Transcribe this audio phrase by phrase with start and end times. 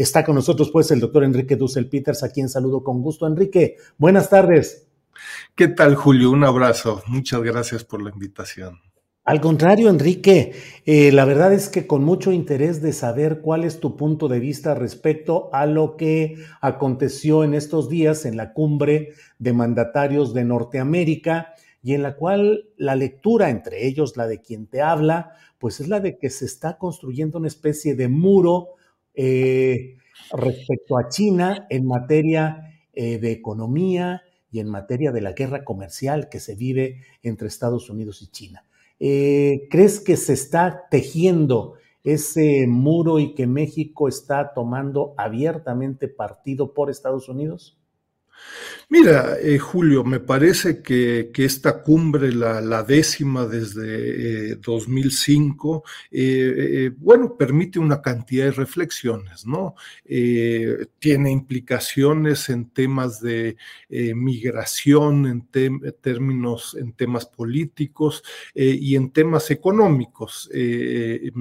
[0.00, 3.26] Está con nosotros pues el doctor Enrique Dussel Peters, a quien saludo con gusto.
[3.26, 4.88] Enrique, buenas tardes.
[5.54, 6.30] ¿Qué tal, Julio?
[6.30, 7.02] Un abrazo.
[7.06, 8.80] Muchas gracias por la invitación.
[9.24, 10.54] Al contrario, Enrique,
[10.86, 14.40] eh, la verdad es que con mucho interés de saber cuál es tu punto de
[14.40, 20.44] vista respecto a lo que aconteció en estos días en la cumbre de mandatarios de
[20.46, 25.78] Norteamérica y en la cual la lectura, entre ellos la de quien te habla, pues
[25.78, 28.76] es la de que se está construyendo una especie de muro
[29.14, 29.96] eh,
[30.32, 36.28] respecto a China en materia eh, de economía y en materia de la guerra comercial
[36.28, 38.66] que se vive entre Estados Unidos y China.
[38.98, 46.74] Eh, ¿Crees que se está tejiendo ese muro y que México está tomando abiertamente partido
[46.74, 47.79] por Estados Unidos?
[48.92, 56.90] Mira, eh, Julio, me parece que, esta cumbre, la, décima desde eh, 2005, eh, eh,
[56.98, 59.76] bueno, permite una cantidad de reflexiones, ¿no?
[60.98, 63.56] Tiene implicaciones en temas de
[63.88, 65.46] migración, en
[66.00, 68.24] términos, en temas políticos
[68.54, 70.50] y en temas económicos.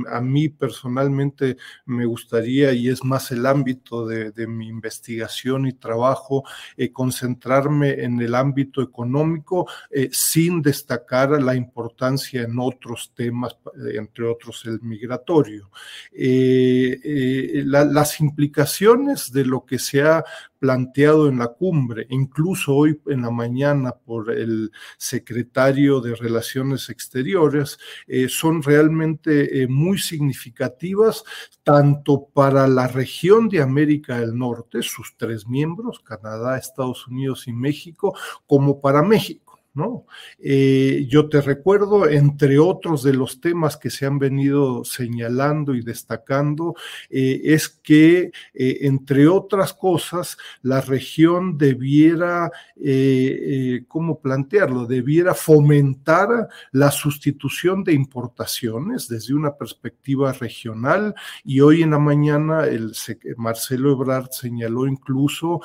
[0.08, 6.44] a mí personalmente me gustaría, y es más el ámbito de mi investigación y trabajo,
[6.92, 13.58] concentrarme en el ámbito económico eh, sin destacar la importancia en otros temas,
[13.94, 15.70] entre otros el migratorio.
[16.12, 20.24] Eh, eh, la, las implicaciones de lo que se ha
[20.60, 27.80] planteado en la cumbre, incluso hoy en la mañana por el secretario de Relaciones Exteriores,
[28.08, 31.24] eh, son realmente eh, muy significativas
[31.64, 37.54] tanto para la región de América del Norte, sus tres miembros, Canadá, Estados Unidos y
[37.54, 38.16] México,
[38.46, 39.49] como para México.
[39.80, 40.06] ¿No?
[40.40, 45.82] Eh, yo te recuerdo, entre otros de los temas que se han venido señalando y
[45.82, 46.76] destacando,
[47.10, 52.52] eh, es que, eh, entre otras cosas, la región debiera,
[53.88, 54.86] ¿cómo plantearlo?
[54.86, 61.14] Debiera fomentar la sustitución de importaciones desde una perspectiva regional
[61.44, 62.94] y hoy en la mañana el
[63.38, 65.62] Marcelo Ebrard señaló incluso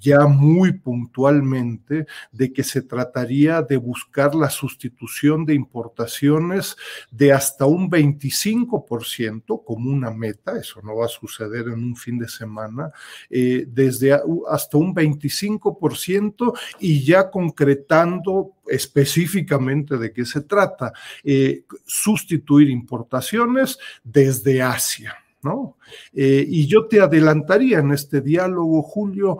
[0.00, 6.76] ya muy puntualmente de que se trataría de buscar la sustitución de importaciones
[7.10, 12.18] de hasta un 25% como una meta, eso no va a suceder en un fin
[12.18, 12.90] de semana,
[13.28, 20.92] eh, desde hasta un 25% y ya concretando específicamente de qué se trata,
[21.22, 25.14] eh, sustituir importaciones desde Asia.
[25.42, 25.76] ¿no?
[26.12, 29.38] Eh, y yo te adelantaría en este diálogo, Julio,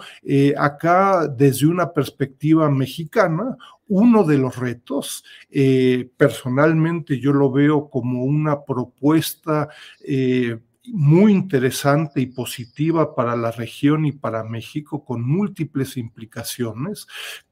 [0.57, 3.57] acá desde una perspectiva mexicana,
[3.89, 9.69] uno de los retos, eh, personalmente yo lo veo como una propuesta
[10.05, 10.59] eh,
[10.89, 17.07] muy interesante y positiva para la región y para México, con múltiples implicaciones,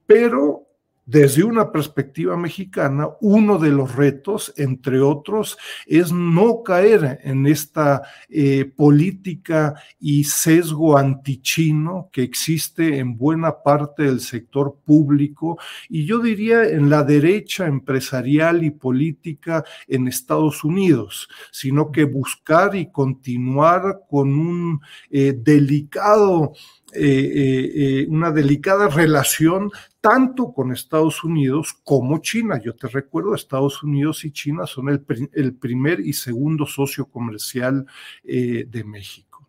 [0.06, 0.68] pero
[1.06, 8.02] desde una perspectiva mexicana, uno de los retos, entre otros, es no caer en esta
[8.28, 15.58] eh, política y sesgo antichino que existe en buena parte del sector público
[15.88, 22.74] y yo diría en la derecha empresarial y política en Estados Unidos, sino que buscar
[22.76, 24.80] y continuar con un
[25.10, 26.52] eh, delicado
[26.94, 29.70] eh, eh, eh, una delicada relación
[30.00, 32.60] tanto con Estados Unidos como China.
[32.62, 37.86] Yo te recuerdo, Estados Unidos y China son el, primer y segundo socio comercial
[38.22, 39.48] de México.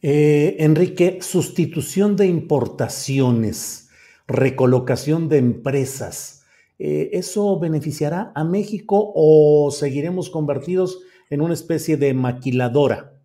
[0.00, 3.90] Enrique, sustitución de importaciones,
[4.26, 6.44] recolocación de empresas,
[6.78, 13.17] ¿eso beneficiará a México o seguiremos convertidos en una especie de maquiladora?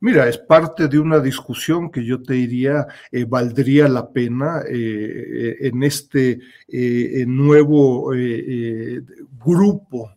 [0.00, 5.82] Mira, es parte de una discusión que yo te diría eh, valdría la pena en
[5.82, 6.40] este
[7.26, 8.12] nuevo
[9.44, 10.10] grupo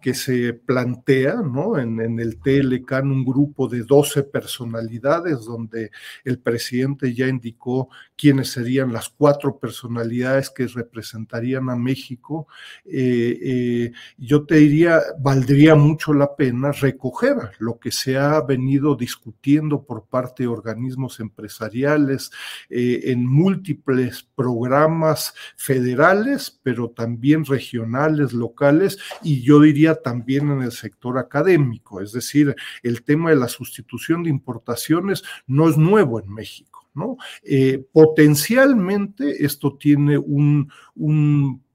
[0.00, 1.36] que se plantea
[1.78, 5.90] en el TLCAN un grupo de 12 personalidades donde
[6.24, 12.48] el presidente ya indicó quiénes serían las cuatro personalidades que representarían a México.
[12.84, 18.94] Eh, eh, yo te diría, valdría mucho la pena recoger lo que se ha venido
[18.94, 22.30] discutiendo por parte de organismos empresariales
[22.68, 30.72] eh, en múltiples programas federales, pero también regionales, locales, y yo diría también en el
[30.72, 32.00] sector académico.
[32.00, 36.70] Es decir, el tema de la sustitución de importaciones no es nuevo en México.
[36.94, 37.16] ¿no?
[37.42, 40.70] Eh, potencialmente esto tiene un,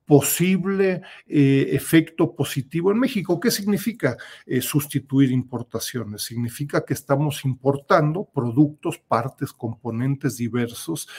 [0.06, 3.40] posible eh, efecto positivo en México.
[3.40, 4.16] ¿Qué significa
[4.46, 6.22] eh, sustituir importaciones?
[6.22, 11.10] Significa que estamos importando productos, partes, componentes diversos,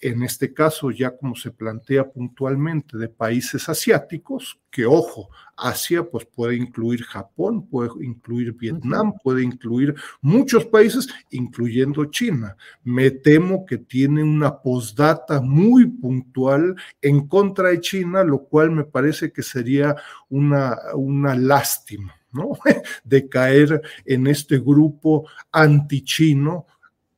[0.00, 6.26] en este caso ya como se plantea puntualmente de países asiáticos, que ojo, Asia pues
[6.26, 12.54] puede incluir Japón, puede incluir Vietnam, puede incluir muchos países, incluyendo China.
[12.84, 18.84] Me temo que tiene una postdata muy puntual en contra de China, lo cual me
[18.84, 19.96] parece que sería
[20.28, 22.14] una, una lástima.
[22.32, 22.52] ¿no?
[23.04, 26.66] de caer en este grupo antichino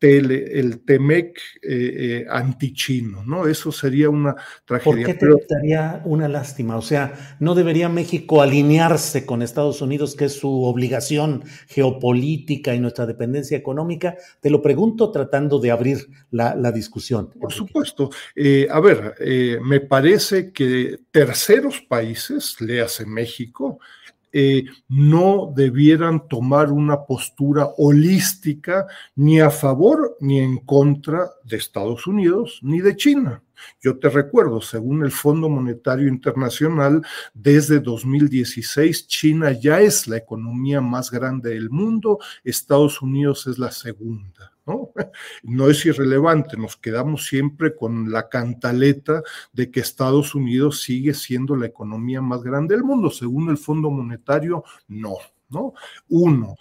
[0.00, 3.46] el Temec eh, eh, antichino, ¿no?
[3.46, 4.84] Eso sería una tragedia.
[4.84, 6.76] ¿Por qué te daría una lástima?
[6.76, 12.80] O sea, ¿no debería México alinearse con Estados Unidos, que es su obligación geopolítica y
[12.80, 14.16] nuestra dependencia económica?
[14.40, 17.30] Te lo pregunto tratando de abrir la, discusión.
[17.40, 18.10] Por supuesto.
[18.36, 19.14] Eh, a ver,
[19.62, 23.80] me parece que terceros países, le hace México,
[24.32, 28.86] eh, no debieran tomar una postura holística
[29.16, 33.42] ni a favor ni en contra de Estados Unidos ni de China.
[33.80, 37.02] Yo te recuerdo, según el Fondo Monetario Internacional,
[37.34, 43.70] desde 2016 China ya es la economía más grande del mundo, Estados Unidos es la
[43.70, 44.52] segunda.
[45.42, 45.68] ¿no?
[45.68, 49.22] es irrelevante, nos quedamos siempre con la cantaleta
[49.52, 53.90] de que Estados Unidos sigue siendo la economía más grande del mundo, según el Fondo
[53.90, 55.16] Monetario, no.
[55.50, 55.72] ¿no?
[56.08, 56.56] Uno,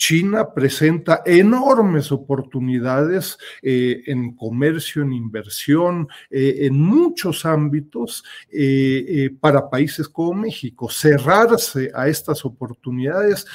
[0.00, 9.68] China presenta enormes oportunidades eh, en comercio, en inversión, eh, en muchos ámbitos eh, para
[9.68, 10.88] países como México.
[10.88, 13.46] Cerrarse a estas oportunidades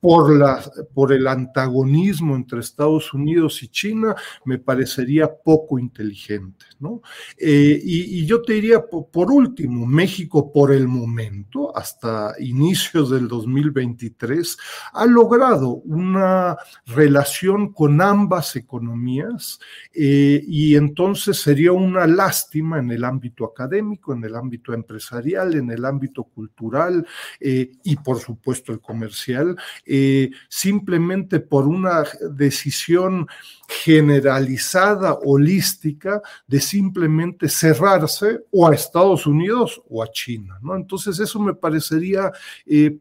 [0.00, 4.16] por, la, por el antagonismo entre Estados Unidos y China
[4.46, 6.64] me parecería poco inteligente.
[6.80, 7.02] ¿no?
[7.38, 14.56] Y, yo te diría, por último, México por el momento, hasta inicios del 2023,
[14.94, 16.56] ha logrado una
[16.86, 19.58] relación con ambas economías
[19.92, 25.70] eh, y entonces sería una lástima en el ámbito académico, en el ámbito empresarial, en
[25.70, 27.06] el ámbito cultural
[27.40, 33.26] eh, y por supuesto el comercial, eh, simplemente por una decisión
[33.68, 40.74] generalizada, holística, de simplemente cerrarse o a Estados Unidos o a China, ¿no?
[40.74, 42.32] Entonces eso me parecería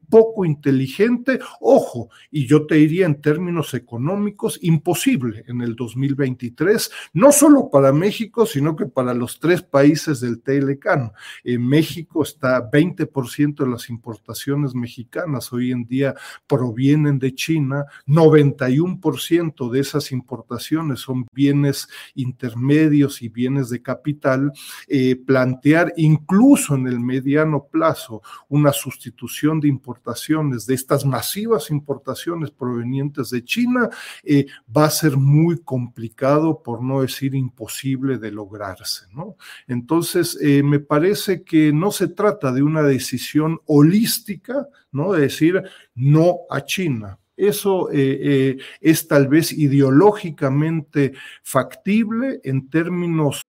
[0.10, 1.40] poco inteligente.
[1.62, 7.92] Ojo, y yo te diría en términos económicos imposible en el 2023, no solo para
[7.92, 11.12] México, sino que para los tres países del TLCAN.
[11.44, 16.16] En México está 20% de las importaciones mexicanas hoy en día
[16.48, 24.54] provienen de China, 91% de esas importaciones son bienes intermedios y bienes de capital.
[24.88, 32.37] Eh, plantear incluso en el mediano plazo una sustitución de importaciones, de estas masivas importaciones
[32.51, 33.89] provenientes de China,
[34.24, 39.06] eh, va a ser muy complicado, por no decir imposible de lograrse.
[39.13, 39.36] ¿no?
[39.67, 45.13] Entonces, eh, me parece que no se trata de una decisión holística, ¿no?
[45.13, 45.63] de decir
[45.96, 47.20] no a China.
[47.36, 51.13] Eso eh, es tal vez ideológicamente
[51.44, 53.41] factible en términos.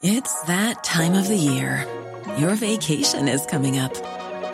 [0.00, 1.84] It's that time of the year.
[2.38, 3.92] Your vacation is coming up.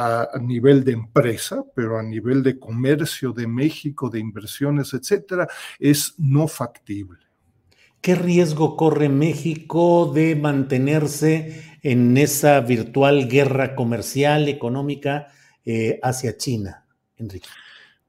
[0.00, 5.48] A, a nivel de empresa, pero a nivel de comercio de México, de inversiones, etcétera,
[5.80, 7.18] es no factible.
[8.00, 15.32] ¿Qué riesgo corre México de mantenerse en esa virtual guerra comercial, económica
[15.64, 16.86] eh, hacia China,
[17.16, 17.48] Enrique?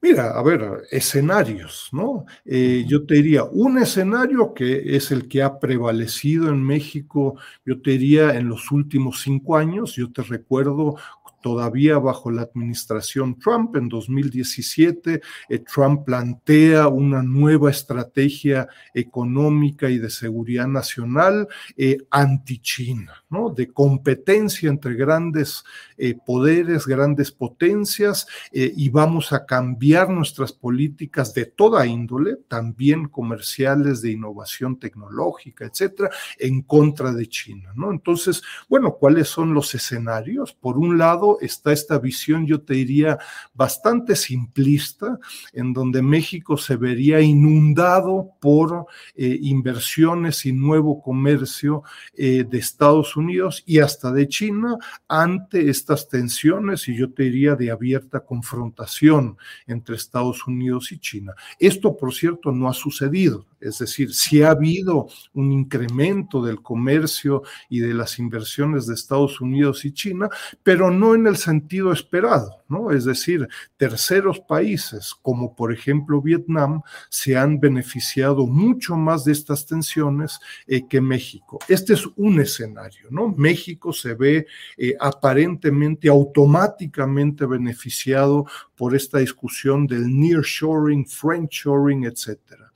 [0.02, 2.26] Mira, a ver, escenarios, ¿no?
[2.46, 7.82] Eh, yo te diría, un escenario que es el que ha prevalecido en México, yo
[7.82, 10.96] te diría en los últimos cinco años, yo te recuerdo
[11.42, 19.98] todavía bajo la administración Trump en 2017, eh, Trump plantea una nueva estrategia económica y
[19.98, 23.50] de seguridad nacional eh, anti-China, ¿no?
[23.50, 25.64] de competencia entre grandes
[26.02, 33.10] eh, poderes, grandes potencias, eh, y vamos a cambiar nuestras políticas de toda índole, también
[33.10, 37.74] comerciales, de innovación tecnológica, etcétera, en contra de China.
[37.76, 37.92] ¿no?
[37.92, 40.54] Entonces, bueno, ¿cuáles son los escenarios?
[40.54, 43.18] Por un lado, está esta visión, yo te diría,
[43.54, 45.20] bastante simplista,
[45.54, 51.84] en donde México se vería inundado por eh, inversiones y nuevo comercio
[52.14, 57.56] eh, de Estados Unidos y hasta de China ante estas tensiones y yo te diría
[57.56, 61.34] de abierta confrontación entre Estados Unidos y China.
[61.60, 63.46] Esto, por cierto, no ha sucedido.
[63.60, 69.42] Es decir, sí ha habido un incremento del comercio y de las inversiones de Estados
[69.42, 70.30] Unidos y China,
[70.64, 72.92] pero no en el sentido esperado, ¿no?
[72.92, 73.48] Es decir,
[73.78, 80.88] terceros países, como por ejemplo Vietnam, se han beneficiado mucho más de estas tensiones eh,
[80.88, 81.60] que México.
[81.68, 83.34] Este es un escenario, ¿no?
[83.36, 84.48] México se ve
[84.78, 88.46] eh, aparentemente, automáticamente beneficiado
[88.76, 92.72] por esta discusión del nearshoring, friendshoring, etcétera.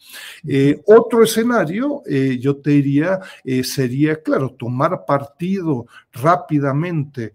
[0.45, 2.03] Eh, otro escenario,
[2.39, 3.21] yo te diría,
[3.63, 7.33] sería, claro, tomar partido rápidamente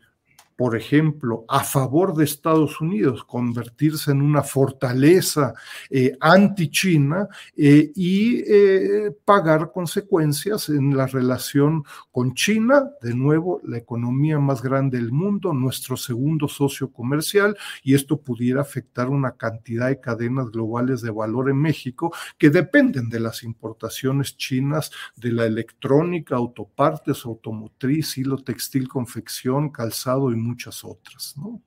[0.58, 5.54] por ejemplo, a favor de Estados Unidos, convertirse en una fortaleza
[5.88, 13.78] eh, anti-China eh, y eh, pagar consecuencias en la relación con China, de nuevo, la
[13.78, 19.86] economía más grande del mundo, nuestro segundo socio comercial, y esto pudiera afectar una cantidad
[19.86, 25.46] de cadenas globales de valor en México que dependen de las importaciones chinas de la
[25.46, 31.34] electrónica, autopartes, automotriz, hilo textil, confección, calzado y muchas otras.
[31.36, 31.62] ¿no?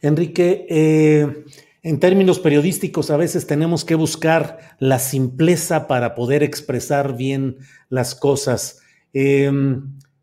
[0.00, 1.44] Enrique, eh,
[1.82, 7.58] en términos periodísticos a veces tenemos que buscar la simpleza para poder expresar bien
[7.88, 8.80] las cosas.
[9.12, 9.50] Eh,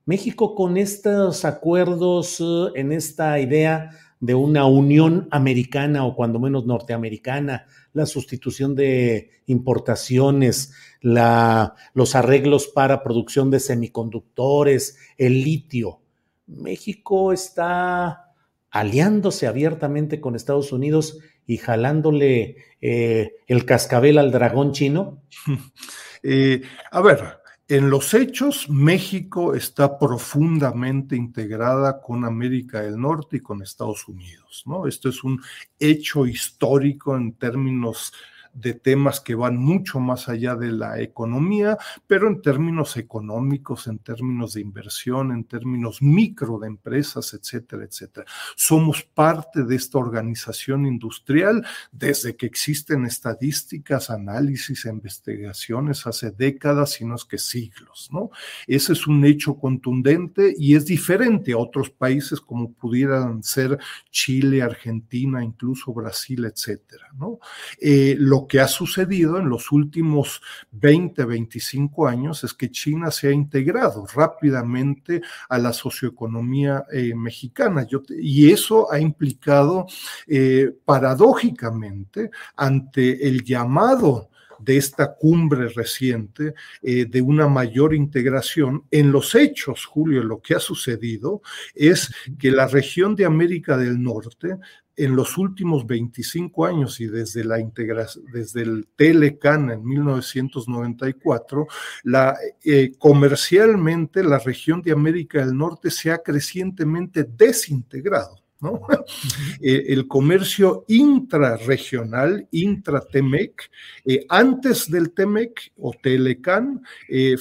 [0.06, 6.66] México con estos acuerdos, eh, en esta idea de una unión americana o cuando menos
[6.66, 16.02] norteamericana, la sustitución de importaciones, la, los arreglos para producción de semiconductores, el litio.
[16.50, 18.34] México está
[18.72, 25.24] aliándose abiertamente con Estados Unidos y jalándole eh, el cascabel al dragón chino?
[26.22, 27.40] Eh, a ver,
[27.70, 34.64] en los hechos, México está profundamente integrada con América del Norte y con Estados Unidos,
[34.66, 34.86] ¿no?
[34.86, 35.40] Esto es un
[35.80, 38.12] hecho histórico en términos
[38.60, 44.00] de temas que van mucho más allá de la economía, pero en términos económicos, en
[44.00, 48.26] términos de inversión, en términos micro de empresas, etcétera, etcétera.
[48.56, 57.16] Somos parte de esta organización industrial desde que existen estadísticas, análisis, investigaciones hace décadas, sino
[57.16, 58.30] es que siglos, ¿no?
[58.68, 63.78] Ese es un hecho contundente y es diferente a otros países como pudieran ser
[64.12, 67.40] Chile, Argentina, incluso Brasil, etcétera, ¿no?
[67.80, 68.16] Eh,
[68.50, 70.42] que ha sucedido en los últimos
[70.72, 77.88] 20, 25 años es que China se ha integrado rápidamente a la socioeconomía eh, mexicana
[78.10, 79.86] y eso ha implicado
[80.28, 84.30] eh, paradójicamente ante el llamado
[84.60, 88.84] de esta cumbre reciente eh, de una mayor integración.
[88.92, 91.42] En los hechos, Julio, lo que ha sucedido
[91.74, 94.58] es que la región de América del Norte
[95.00, 101.68] en los últimos 25 años y desde la integración, desde el Telecan en 1994,
[102.04, 108.36] la, eh, comercialmente la región de América del Norte se ha crecientemente desintegrado.
[108.60, 108.82] ¿no?
[109.62, 113.70] Eh, el comercio intrarregional, intra-TEMEC,
[114.06, 116.82] eh, antes del TEMEC o Telecan,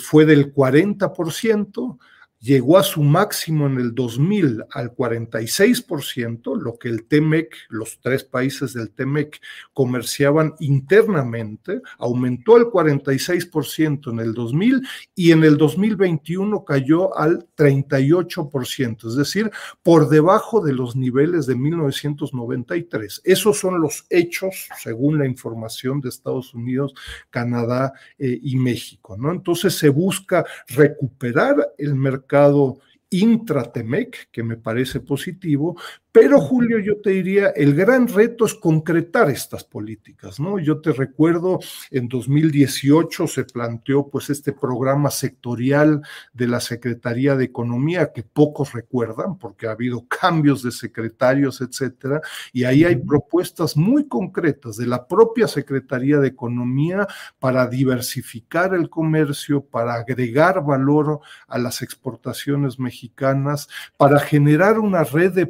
[0.00, 1.98] fue del 40%,
[2.40, 8.24] llegó a su máximo en el 2000 al 46%, lo que el TEMEC, los tres
[8.24, 9.40] países del TEMEC
[9.72, 14.82] comerciaban internamente, aumentó al 46% en el 2000
[15.14, 19.50] y en el 2021 cayó al 38%, es decir,
[19.82, 23.22] por debajo de los niveles de 1993.
[23.24, 26.94] Esos son los hechos, según la información de Estados Unidos,
[27.30, 29.32] Canadá eh, y México, ¿no?
[29.32, 32.78] Entonces se busca recuperar el mercado mercado
[33.10, 35.80] intratemec, que me parece positivo,
[36.20, 40.58] pero Julio, yo te diría, el gran reto es concretar estas políticas, ¿no?
[40.58, 41.60] Yo te recuerdo,
[41.92, 48.72] en 2018 se planteó pues este programa sectorial de la Secretaría de Economía que pocos
[48.72, 52.20] recuerdan porque ha habido cambios de secretarios, etcétera,
[52.52, 57.06] y ahí hay propuestas muy concretas de la propia Secretaría de Economía
[57.38, 65.32] para diversificar el comercio, para agregar valor a las exportaciones mexicanas, para generar una red
[65.32, 65.46] de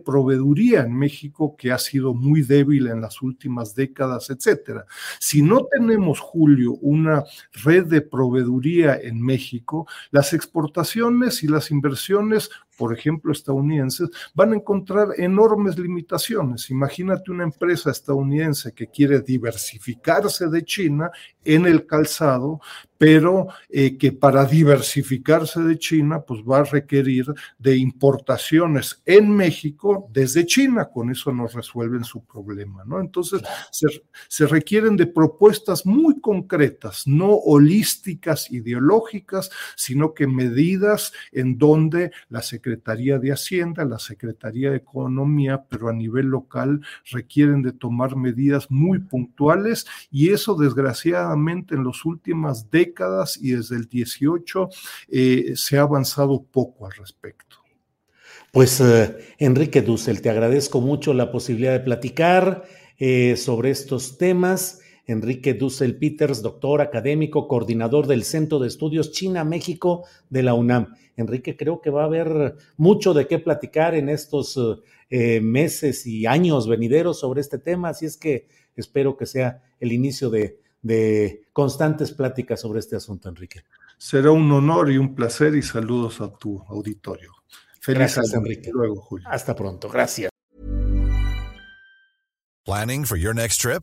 [0.59, 4.87] en México que ha sido muy débil en las últimas décadas, etcétera.
[5.21, 7.25] Si no tenemos, Julio, una
[7.65, 14.57] red de proveeduría en México, las exportaciones y las inversiones por ejemplo, estadounidenses, van a
[14.57, 16.71] encontrar enormes limitaciones.
[16.71, 21.11] Imagínate una empresa estadounidense que quiere diversificarse de China
[21.45, 22.61] en el calzado,
[22.97, 27.27] pero eh, que para diversificarse de China, pues va a requerir
[27.59, 30.89] de importaciones en México desde China.
[30.89, 33.01] Con eso nos resuelven su problema, ¿no?
[33.01, 33.43] Entonces,
[33.73, 33.87] se,
[34.29, 42.43] se requieren de propuestas muy concretas, no holísticas, ideológicas, sino que medidas en donde la
[42.43, 48.71] Secretaría de Hacienda, la Secretaría de Economía, pero a nivel local requieren de tomar medidas
[48.71, 54.69] muy puntuales y eso desgraciadamente en las últimas décadas y desde el 18
[55.09, 57.57] eh, se ha avanzado poco al respecto.
[58.53, 62.65] Pues eh, Enrique Dussel, te agradezco mucho la posibilidad de platicar
[62.99, 64.81] eh, sobre estos temas.
[65.07, 70.95] Enrique Dussel Peters, doctor académico, coordinador del Centro de Estudios China-México de la UNAM.
[71.21, 74.59] Enrique, creo que va a haber mucho de qué platicar en estos
[75.11, 80.29] meses y años venideros sobre este tema, así es que espero que sea el inicio
[80.31, 83.65] de de constantes pláticas sobre este asunto, Enrique.
[83.97, 87.33] Será un honor y un placer y saludos a tu auditorio.
[87.81, 88.71] Feliz Gracias, Enrique.
[88.73, 89.27] Luego, Julio.
[89.31, 89.89] Hasta pronto.
[89.89, 90.31] Gracias.
[92.65, 93.83] Planning for your next trip?